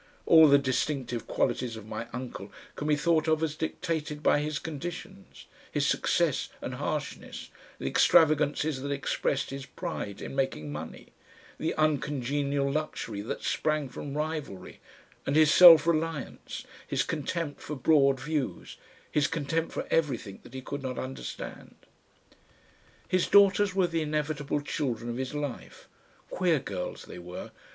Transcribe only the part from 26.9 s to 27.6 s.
they were!